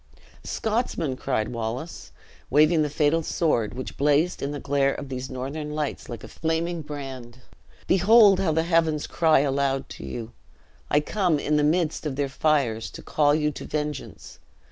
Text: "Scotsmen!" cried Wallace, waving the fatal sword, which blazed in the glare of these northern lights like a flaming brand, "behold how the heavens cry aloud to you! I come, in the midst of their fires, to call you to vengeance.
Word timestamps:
"Scotsmen!" 0.43 1.15
cried 1.15 1.49
Wallace, 1.49 2.11
waving 2.49 2.81
the 2.81 2.89
fatal 2.89 3.21
sword, 3.21 3.75
which 3.75 3.97
blazed 3.97 4.41
in 4.41 4.49
the 4.49 4.59
glare 4.59 4.95
of 4.95 5.09
these 5.09 5.29
northern 5.29 5.75
lights 5.75 6.09
like 6.09 6.23
a 6.23 6.27
flaming 6.27 6.81
brand, 6.81 7.41
"behold 7.85 8.39
how 8.39 8.51
the 8.51 8.63
heavens 8.63 9.05
cry 9.05 9.41
aloud 9.41 9.87
to 9.89 10.03
you! 10.03 10.31
I 10.89 11.01
come, 11.01 11.37
in 11.37 11.55
the 11.57 11.63
midst 11.63 12.07
of 12.07 12.15
their 12.15 12.29
fires, 12.29 12.89
to 12.89 13.03
call 13.03 13.35
you 13.35 13.51
to 13.51 13.63
vengeance. 13.63 14.39